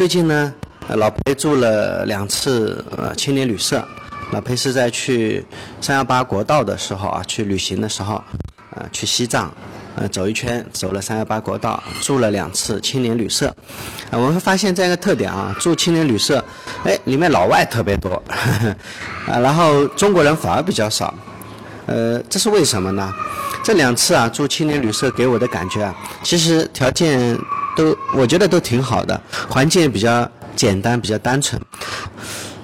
[0.00, 0.54] 最近呢，
[0.88, 3.86] 老裴住了两次呃青年旅社。
[4.30, 5.44] 老裴是在去
[5.78, 8.24] 三幺八国道的时候啊，去旅行的时候，
[8.74, 9.52] 呃，去西藏，
[9.96, 13.48] 呃，走一圈，走了三幺八国道，住了两次青年旅社。
[14.10, 16.42] 啊，我们会发现这样一个特点啊，住青年旅社，
[16.82, 18.14] 哎，里面老外特别多，
[19.26, 21.12] 啊， 然后中国人反而比较少。
[21.84, 23.12] 呃，这是为什么呢？
[23.62, 27.38] 这两次啊，住青年旅社给我的感觉啊，其实条件
[27.76, 31.60] 都我觉得都挺好的，环境也比较简单，比较单纯。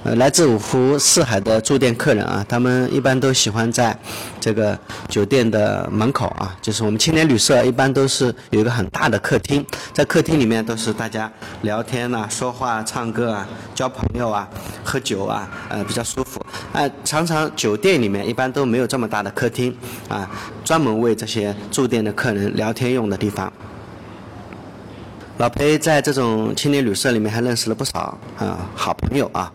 [0.04, 3.98] 呃，来自五湖四海的住店客人啊，他们一般都喜欢在
[4.40, 11.28] 这个酒店的门口啊，就是我们青年旅社一般都是有一个很大的客厅，在客厅里面都是大家
[11.62, 14.48] 聊天呐、说话、唱歌啊、交朋友啊、
[14.84, 16.40] 喝酒啊，呃，比较舒服。
[16.72, 19.76] 啊，常常酒店里面一般都没有这么大的客厅
[20.08, 20.30] 啊，
[20.64, 23.52] 专门为这些住店的客人聊天用的地方。
[25.38, 29.52] 老裴在这种青年旅社里面还认识了不少啊好朋友啊。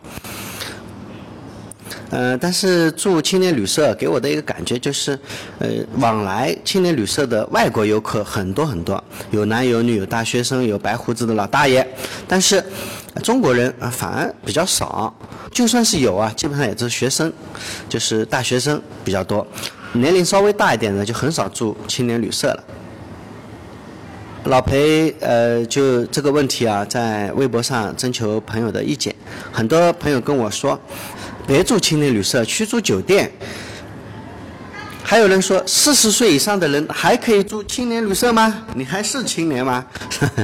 [2.12, 5.18] 呃，但是住青年旅社给我的一个感觉就是，
[5.60, 11.88] 呃，往来青年旅社的外国游客很多很多，有男有女，有大学生，有白胡子的老大爷，
[12.28, 12.64] 但是
[13.24, 15.14] 中国人啊反而比较少，
[15.52, 17.32] 就算是有啊，基本上也是学生，
[17.88, 19.48] 就是大学生比较多，
[19.94, 22.64] 年龄稍微大一点的就很少住青年旅社了。
[24.46, 29.14] 老裴，呃，就这个问题啊，在微博上征求朋友的意见，
[29.52, 30.80] 很多朋友跟我说。
[31.48, 33.32] 别住青年旅社，去住酒店。
[35.04, 38.64] 还有人说，四十岁以上的人还可以住青年旅社吗？
[38.74, 39.86] 你还是青年吗？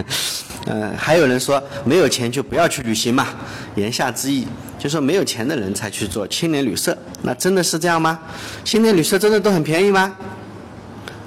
[0.65, 3.27] 呃，还有人说，没有钱就不要去旅行嘛。
[3.75, 4.45] 言下之意，
[4.77, 6.97] 就说没有钱的人才去做青年旅社。
[7.21, 8.19] 那真的是这样吗？
[8.63, 10.15] 青年旅社真的都很便宜吗？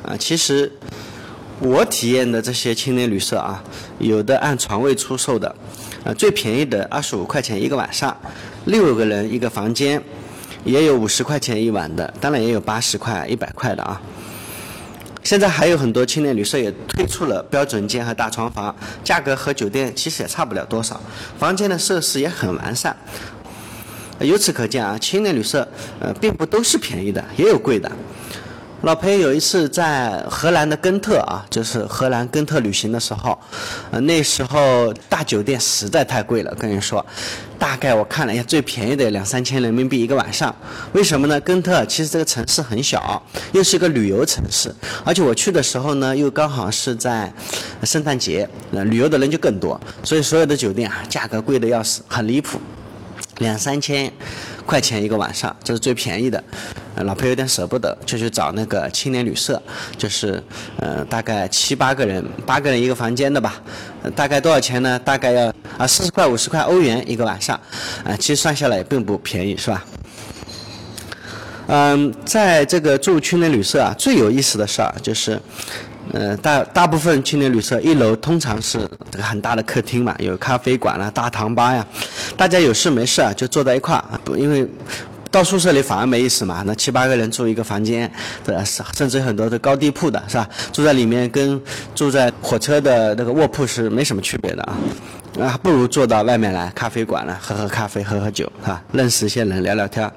[0.04, 0.70] 啊，其实
[1.61, 3.62] 我体验的这些青年旅社啊，
[3.98, 5.54] 有的按床位出售的。
[6.03, 8.16] 呃，最便宜的二十五块钱一个晚上，
[8.65, 10.03] 六个人一个房间，
[10.65, 14.00] 也有五十块钱一晚的，当然也有八十块、一百块的啊。
[15.22, 20.98] 现在还有很多青年旅社也推出了标准间和大床房，价格和酒店其实也差不了多少，
[21.38, 22.97] 房间的设施也很完善。
[24.21, 25.69] 由此可见啊，青年旅社
[26.00, 27.92] 呃并不都是便宜的，也有贵的。
[28.82, 33.38] 老裴有一次在荷兰的根特啊，就是荷兰根特旅行的时候，
[33.91, 37.04] 呃，那时候大酒店实在太贵了，跟你说，
[37.58, 40.54] 大概我看了一下，最便宜的两三千人民币一个晚上。
[40.94, 41.38] 为什么呢？
[41.42, 44.74] 根特其实这个城市很小，又是一个旅游城市，
[45.04, 47.30] 而且我去的时候呢，又刚好是在
[47.84, 52.58] 圣诞节，呃，旅游的人就更多，所以所有的酒店啊，价格贵的要死，很离谱，
[53.41, 54.10] 两三千。
[54.66, 56.43] 块钱一个晚上，这是最便宜的。
[56.97, 59.60] 老裴有点舍不得，就去找那个青年旅社，
[59.97, 60.43] 就是
[60.78, 63.60] 呃大概七八个人，八个人一个房间的吧。
[64.15, 64.98] 大概多少钱呢？
[64.98, 67.59] 大概要啊四十块五十块欧元一个晚上，
[68.04, 69.84] 啊其实算下来也并不便宜，是吧？
[71.69, 75.41] 嗯，在这个住青年旅社啊，最有意思的事儿就是。
[76.12, 78.78] 呃，大大部分青年旅社一楼通常是
[79.10, 81.87] 这个很大的客厅嘛，有咖啡馆啦、大堂吧呀，
[82.37, 84.04] 大家有事没事啊就坐在一块儿，
[84.37, 84.66] 因为
[85.31, 86.65] 到宿舍里反而没意思嘛。
[86.66, 88.10] 那七八个人住一个房间，
[88.44, 88.65] 对吧？
[88.97, 90.48] 甚至很多的高低铺的是吧？
[90.72, 91.60] 住在里面跟
[91.94, 94.77] 住在火车的那个卧铺是没什么区别的啊，
[95.41, 98.82] 啊，不如坐到外面来咖啡馆了，喝喝咖啡，喝喝酒，是吧？
[98.92, 100.10] 认识一些人，聊聊天。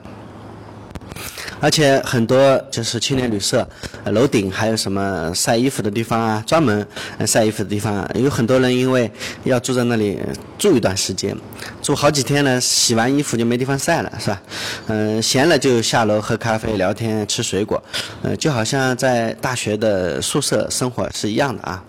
[1.63, 3.65] 而且很多就是青年旅社，
[4.07, 6.85] 楼顶还有什么晒衣服的地方啊，专门
[7.25, 9.09] 晒衣服的地方，有很多人因为
[9.45, 10.19] 要住在那里
[10.59, 11.33] 住一段时间，
[11.81, 14.41] 住好几天呢，洗完衣服就没地方晒了，是吧？
[14.87, 17.81] 嗯，闲了就下楼喝咖啡、聊天、吃水果，
[18.23, 21.81] 呃，就好像在大学的宿舍生活是一样的啊。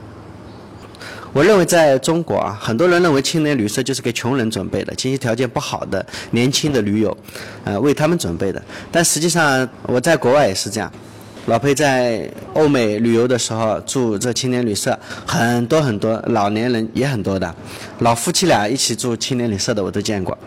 [1.34, 7.14] 我认为在中国啊，很多人认为青年旅社就是给穷人准备的，经济条件不好的年轻的驴友，
[7.64, 8.62] 呃，为他们准备的。
[8.92, 10.90] 但实际上，我在国外也是这样。
[11.46, 14.96] 老裴在欧美旅游的时候住这青年旅社，
[15.26, 17.52] 很多很多老年人也很多的，
[17.98, 20.38] 老夫妻俩一起住青年旅社的我都见过。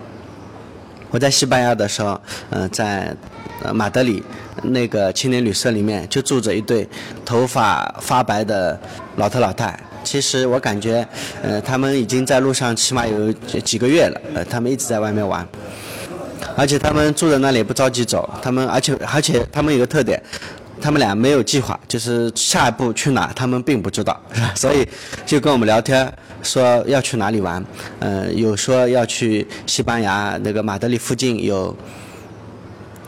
[1.11, 2.19] 我在西班牙的时候，
[2.49, 3.13] 嗯，在
[3.73, 4.23] 马德里
[4.63, 6.87] 那个青年旅社里面就住着一对
[7.25, 8.79] 头发发白的
[9.17, 9.77] 老头老太。
[10.07, 11.05] 其实我感觉，
[11.43, 15.45] 呃，他们已经在路上起码有几个月了，呃，他们一直在外面玩，
[16.55, 20.17] 而且他们住在那里不着急走，他们而且而且他们有个特点，
[20.79, 24.17] 他们俩没有计划，就是下一步去哪他们并不知道，
[24.55, 24.87] 所以
[25.25, 26.09] 就跟我们聊天，
[26.41, 27.61] 说要去哪里玩，
[27.99, 31.75] 呃，有说要去西班牙那个马德里附近有。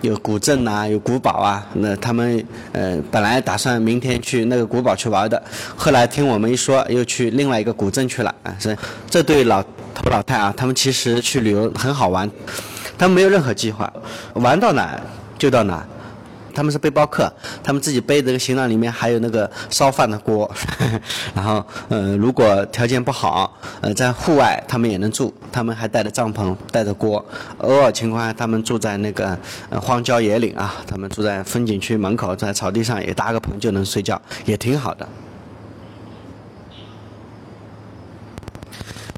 [0.02, 5.42] 有古镇呐，有古堡啊，那他们呃本来打算明天去那个古堡去玩的，
[5.76, 8.56] 后来听我们一说，又去另外一个古镇去了啊。
[8.60, 8.78] 是
[9.10, 9.62] 这对老
[9.94, 12.30] 头老太啊，他们其实去旅游很好玩，
[12.98, 13.92] 他们没有任何计划，
[14.36, 15.00] 玩到哪
[15.38, 15.86] 就到哪。
[16.60, 17.32] 他们是背包客，
[17.64, 20.54] 他们自己背这个行囊里面还有那个烧饭的锅，
[21.34, 27.26] 然后呃，如果条件不好，呃，在户外他们也能住，他们还带着帐篷，带着锅，
[27.60, 29.40] 偶尔情况下他们住在那个
[29.72, 35.08] 荒郊野岭啊，他们住在风景区门口，在草地上也搭个棚就能睡觉，也挺好的。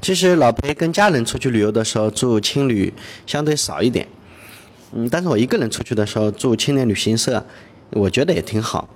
[0.00, 2.94] 其实老裴跟家人出去旅游的时候住青旅
[3.26, 4.06] 相对少一点。
[4.92, 7.44] 嗯，但是我一个人出去的时候住青年旅行社，
[7.90, 8.88] 我觉得也挺好。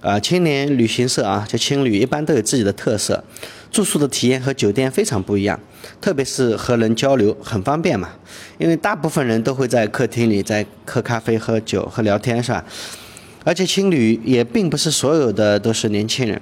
[0.00, 3.24] 啊，青年旅行社啊，就青旅一般都有自己的特色，
[3.72, 5.58] 住宿的体验和酒店非常不一样，
[6.00, 8.10] 特别是和人交流很方便嘛，
[8.58, 12.64] 因为大部分人都会在客厅里在喝咖啡、喝酒、和聊天是吧？
[13.42, 16.40] 而且青旅也并不是所有的都是年轻人。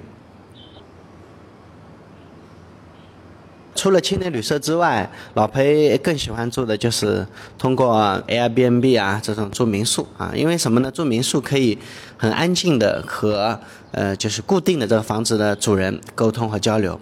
[3.85, 7.23] 除了青年旅社之外，老裴更喜欢住的就是
[7.55, 10.89] 通过 Airbnb 啊这种住民宿啊，因为什么呢？
[10.89, 11.77] 住民宿可以
[12.17, 13.59] 很安静的和
[13.91, 16.99] 呃就是固定的这个房子的主人沟通和交流。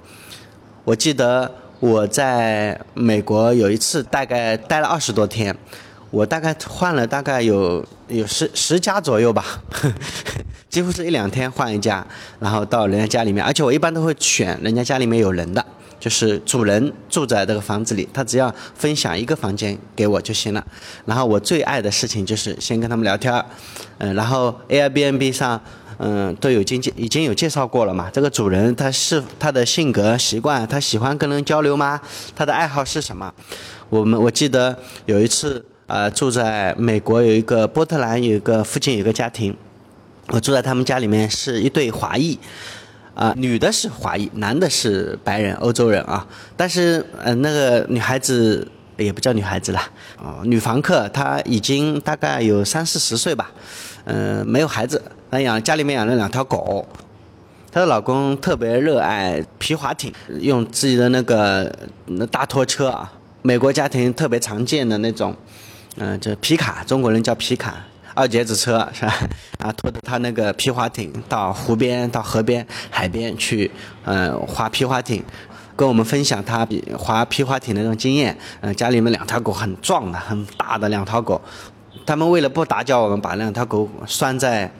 [0.83, 1.49] 我记得
[1.79, 5.55] 我在美国有一次大概待了二十多天，
[6.11, 9.63] 我大概换了大概有有十十家左右吧，
[10.69, 12.05] 几乎是一两天换一家，
[12.41, 15.65] 然后到人家家里面，而且我一般都会选人家家里面有人的。
[16.03, 20.61] 就是主人住在这个房子里，他只要分享一个房间给我就行了。
[21.05, 23.33] 然后我最爱的事情就是先跟他们聊天，
[23.99, 25.61] 嗯，然后 Airbnb 上，
[25.99, 28.09] 嗯，都有经介已经有介绍过了嘛。
[28.11, 32.01] 这个主人他是他的性格习惯，他喜欢跟人交流吗？
[32.35, 33.33] 他的爱好是什么？
[33.89, 39.55] 我们我记得有一次，呃，住在美国有一个波特兰有一个附近有个家庭，
[40.27, 42.37] 我住在他们家里面是一对华裔。
[43.15, 46.25] 啊，女的是华裔，男的是白人，欧洲人啊。
[46.57, 48.67] 但是，呃，那个女孩子
[48.97, 49.79] 也不叫女孩子了，
[50.17, 53.51] 哦，女房客她已经大概有三四十岁吧，
[54.05, 55.01] 嗯，没有孩子，
[55.31, 56.87] 养家里面养了两条狗。
[57.71, 61.71] 她的老公特别热爱皮划艇，用自己的那个
[62.05, 63.11] 那大拖车啊，
[63.41, 65.35] 美国家庭特别常见的那种，
[65.97, 67.75] 嗯，就皮卡，中国人叫皮卡。
[68.13, 69.13] 二节子车 是吧？
[69.59, 73.69] 啊，拖着他那个皮划艇到湖边、到河边、海边去，
[74.05, 75.23] 嗯，划皮划艇，
[75.75, 76.67] 跟我们分享他
[76.97, 78.37] 划皮划艇的那种经验。
[78.61, 81.41] 嗯，家里面两条狗很壮的、很大的两条狗，
[82.05, 84.71] 他们为了不打搅我们，把两条狗拴在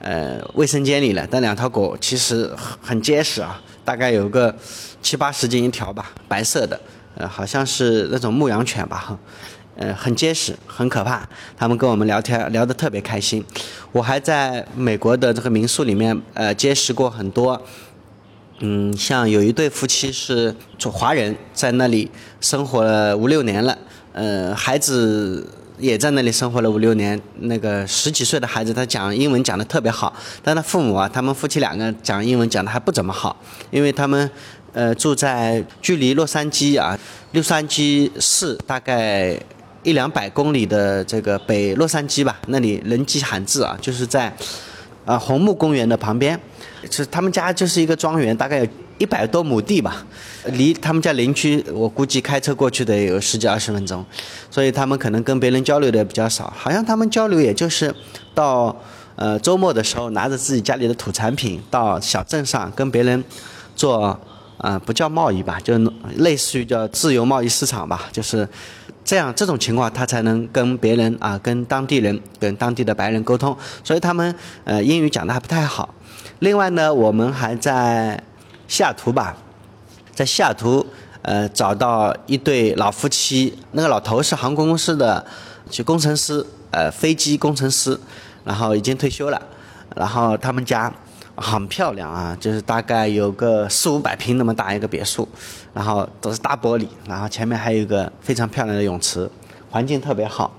[0.00, 1.26] 呃卫生间里了。
[1.30, 2.50] 但两条狗其实
[2.82, 4.54] 很结实啊，大概有个
[5.02, 6.80] 七八十斤一条吧，白色的，
[7.16, 9.16] 呃，好像是那种牧羊犬吧。
[9.80, 11.26] 呃，很结实，很可怕。
[11.56, 13.42] 他们跟我们聊天，聊得特别开心。
[13.92, 17.58] 我还在美国的这个民宿里面，呃，结识过很多。
[18.58, 20.54] 嗯，像有一对夫妻是
[20.84, 22.10] 华人，在那里
[22.42, 23.78] 生活了五六年了。
[24.12, 25.48] 呃，孩子
[25.78, 27.18] 也在那里生活了五六年。
[27.38, 30.14] 那个十几岁的孩子，他讲英文讲得特别好。
[30.42, 33.34] 但他父母啊，他们夫妻两个讲英文讲得还不怎么好，
[33.70, 34.30] 因为他们
[34.74, 36.98] 呃住在距离洛杉矶啊，
[37.32, 39.40] 洛杉矶市大概。
[39.82, 44.30] 一两百公里的这个北洛杉矶吧，那里人迹罕至啊，就是在
[45.06, 46.38] 啊红木公园的旁边，
[46.90, 48.66] 是他们家就是一个庄园，大概有
[48.98, 50.04] 一百多亩地吧，
[50.52, 54.04] 离他们家邻居我估计开车过去的有十几二十分钟，
[54.50, 57.94] 所以他们可能跟别人交流的比较少，好像他们交流也就是
[58.34, 58.76] 到
[59.16, 63.24] 呃周末的时候拿着自己家里的土产品到小镇上跟别人
[63.74, 64.20] 做
[64.58, 65.78] 啊不叫贸易吧，就
[66.16, 68.46] 类似于叫自由贸易市场吧，就是。
[69.04, 73.56] 这样这种情况，他才能跟别人啊，跟当地人、跟当地的白人沟通。
[73.82, 75.94] 所以他们呃英语讲的还不太好。
[76.40, 78.22] 另外呢，我们还在
[78.68, 79.36] 西雅图吧，
[80.14, 80.86] 在西雅图
[81.22, 85.24] 呃找到一对老夫妻，那个老头是航空公司的
[85.68, 87.98] 就工程师，呃飞机工程师，
[88.44, 89.40] 然后已经退休了，
[89.96, 90.92] 然后他们家。
[91.40, 95.26] 很漂亮啊，就是大概有个四五百平那么大一个别墅，
[95.72, 99.28] 然后都是大玻璃，然后前面还有一个非常漂亮的泳池，
[99.70, 100.54] 环境特别好。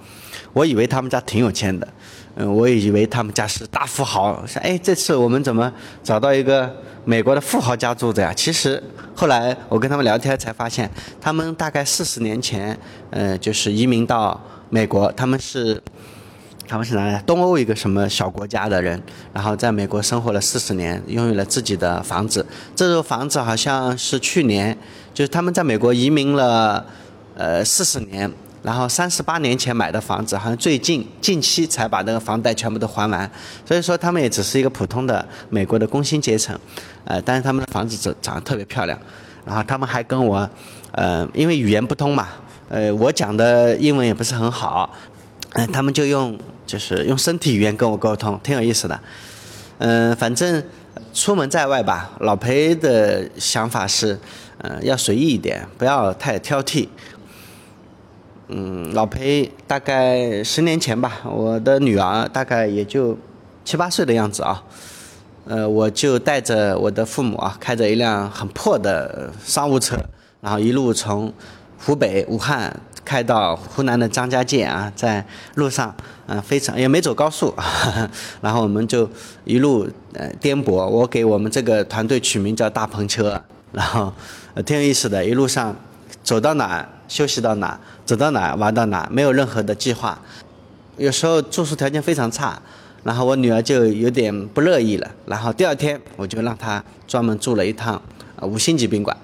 [0.53, 1.87] 我以为他们家挺有钱的，
[2.35, 4.43] 嗯，我以为他们家是大富豪。
[4.47, 5.71] 说，哎，这次我们怎么
[6.03, 8.33] 找到一个美国的富豪家住的呀？
[8.33, 8.81] 其实
[9.15, 10.89] 后来我跟他们聊天才发现，
[11.21, 12.75] 他们大概四十年前，
[13.11, 15.79] 呃，就是移民到美国，他们是。
[16.71, 17.23] 他们是哪里？
[17.25, 18.97] 东欧一个什么小国家的人，
[19.33, 22.45] 然后在美国生活了四十年，拥有了自己的房子。
[22.73, 24.77] 这座房子好像是去年，
[25.13, 26.85] 就是他们在美国移民了，
[27.35, 28.31] 呃，四十年，
[28.63, 33.29] 然后三十八年前买的房子，好像最近近期才把那个房贷全部都还完。
[33.65, 36.57] 所以说他们也只是一个普通的美国的工薪阶层，
[37.03, 38.97] 呃，但是他们的房子长长得特别漂亮。
[39.45, 40.49] 然后他们还跟我，
[40.93, 42.29] 呃，因为语言不通嘛，
[42.69, 44.89] 呃，我讲的英文也不是很好，
[45.55, 46.39] 嗯，他们就用
[46.71, 48.97] 就是用身体语言跟我沟通，挺有意思的。
[49.79, 50.63] 嗯，反正
[51.13, 54.17] 出门在外吧，老裴的想法是，
[54.59, 56.87] 嗯，要随意一点，不要太挑剔。
[58.47, 63.17] 嗯，老裴大概十年前吧，我的女儿大概也就
[63.65, 64.63] 七八岁的样子啊，
[65.43, 69.97] 呃，我就带着我的父母啊，开着一辆很破的商务车，
[70.39, 71.33] 然后一路从
[71.83, 75.93] 湖北武汉开到湖南的张家界啊，在路上，
[76.27, 77.53] 嗯，非常也没走高速，
[78.41, 79.09] 然后我们就
[79.43, 84.13] 一路呃颠簸，我给我们这个团队取名叫大篷车，然后
[84.65, 85.75] 挺有意思的，一路上
[86.23, 87.79] 走到哪休息到哪。
[88.03, 90.19] 走到哪玩到哪，没有任何的计划。
[90.97, 92.61] 有时候住宿条件非常差，
[93.03, 95.09] 然后我女儿就有点不乐意了。
[95.27, 98.01] 然后第二天我就让她专门住了一趟
[98.41, 99.15] 五星级宾馆，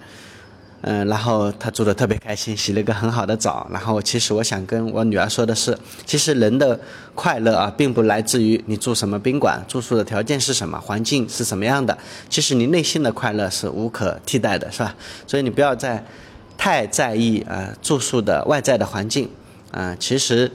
[0.81, 3.67] 嗯，然后她住的特别开心，洗了一个很好的澡。
[3.71, 6.79] 然后其实我想跟我女儿说的是，其实人的
[7.15, 11.97] 快乐啊，并不来自于你住什么宾馆，住宿的条件是什么，环境是什么样的。
[12.29, 14.95] 其实你内心的快乐是无可替代的，是吧？
[15.25, 16.03] 所以你不要再。
[16.59, 19.29] 太在意啊住宿的外在的环境，
[19.69, 20.51] 啊，其实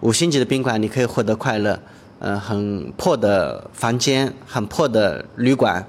[0.00, 1.80] 五星级的宾馆你可以获得快乐，
[2.18, 5.82] 呃，很破的房间，很破的旅馆，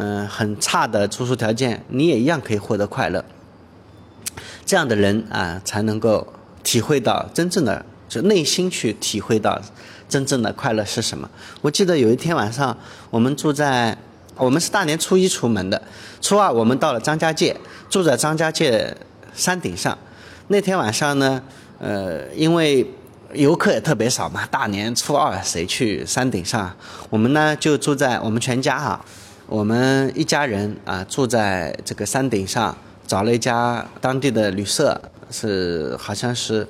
[0.00, 3.24] 嗯，很差的住宿条件，你也一样可以获得快乐。
[4.64, 6.24] 这样的人啊，才能够
[6.62, 9.60] 体会到真正的，就内心去体会到
[10.08, 11.28] 真正的快乐是什么。
[11.60, 12.76] 我记得有一天晚上，
[13.10, 13.98] 我们住在，
[14.36, 15.82] 我们是大年初一出门的，
[16.20, 17.56] 初二我们到了张家界。
[17.90, 18.94] 住在张家界
[19.34, 19.96] 山顶上，
[20.48, 21.42] 那天晚上呢，
[21.78, 22.86] 呃，因为
[23.32, 26.70] 游客也特别少嘛，大年初二谁去山顶上？
[27.08, 29.02] 我们呢就住在我们全家哈，
[29.48, 32.76] 我们一家人啊住在这个山顶上，
[33.06, 35.00] 找了一家当地的旅社，
[35.30, 36.68] 是好像是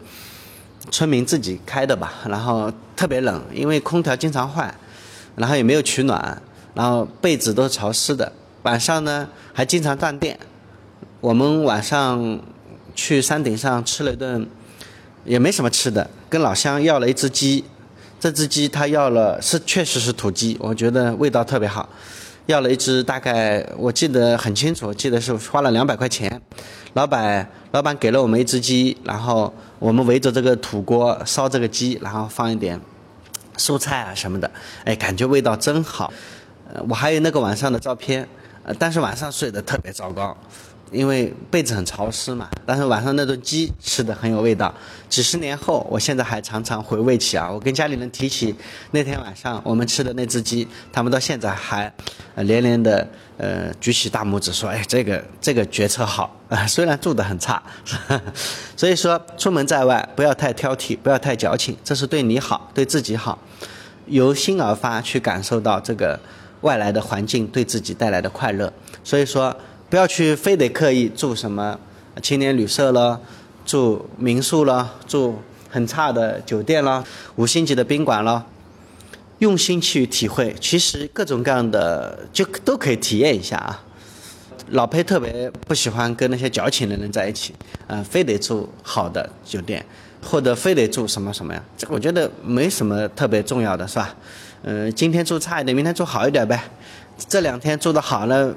[0.88, 4.72] 村民自己开的吧，然后特别冷，因为空调经常坏，
[5.34, 6.40] 然后也没有取暖，
[6.72, 8.32] 然后被子都潮湿的，
[8.62, 10.38] 晚上呢还经常断电。
[11.20, 12.40] 我们晚上
[12.94, 14.46] 去山顶上吃了一顿，
[15.24, 17.64] 也没什么吃的，跟老乡要了一只鸡，
[18.20, 21.88] 这只鸡他要了是确实是土鸡，我觉得味道特别好，
[22.48, 26.40] 要了一只大概我记得很清楚，记得是花了两百块钱，
[26.94, 32.80] 老板老板给了我们一只鸡，然后我们围着这个土锅烧这个鸡，然后放一点
[33.58, 34.50] 蔬菜啊什么的，
[34.84, 36.10] 哎，感觉味道真好，
[36.72, 38.26] 呃，我还有那个晚上的照片，
[38.62, 40.34] 呃，但是晚上睡得特别糟糕。
[40.90, 44.72] 因为被子很潮湿嘛，但是晚上那顿鸡吃的很有味道。
[45.08, 47.50] 几十年后，我现在还常常回味起啊。
[47.50, 48.54] 我跟家里人提起
[48.90, 51.92] 那天晚上我们吃的那只鸡，他们到现在还
[52.36, 57.62] 连连的呃举起大拇指说：“哎，这个这个决策好啊！” 虽然住的很差，
[58.76, 63.38] 所以说出门在外不要太挑剔，不要太矫情，这是对你好，对自己好，
[64.06, 66.18] 由心而发去感受到这个
[66.60, 68.72] 外来的环境对自己带来的快乐。
[69.02, 69.56] 所以说。
[69.90, 71.78] 不要去非得刻意住什么
[72.22, 73.18] 青年旅社了，
[73.64, 75.40] 住民宿了，住
[75.70, 77.02] 很差的酒店了，
[77.36, 78.44] 五星级的宾馆了，
[79.38, 83.82] 用心去体会，其实各种各样的就都可以体验一下啊。
[84.72, 87.54] 老裴特别不喜欢跟那些矫情的人在一起，
[87.86, 89.82] 嗯，非得住好的酒店，
[90.22, 91.62] 或者非得住什么什么呀？
[91.78, 94.14] 这我觉得没什么特别重要的是吧？
[94.64, 96.62] 嗯，今天住差一点，明天住好一点呗。
[97.26, 98.54] 这两天住的好了。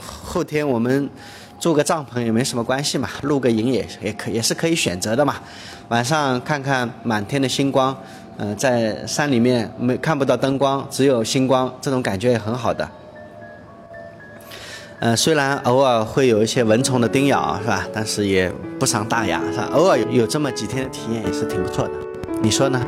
[0.00, 1.08] 后天我们
[1.58, 5.36] 住个帐篷也没什么关系嘛，露个营也也可也是可以选择的嘛。
[5.88, 7.96] 晚上看看满天的星光，
[8.36, 12.88] 嗯，在山里面没看不到灯光，只有星光，这种感觉也很好的。
[15.00, 17.86] 嗯，虽然偶尔会有一些蚊虫的叮咬，是吧？
[17.92, 19.68] 但是也不伤大雅，是吧？
[19.72, 21.92] 偶尔有这么几天的体验也是挺不错的，
[22.42, 22.84] 你说呢？